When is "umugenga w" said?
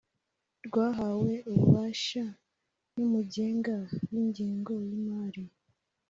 3.05-4.13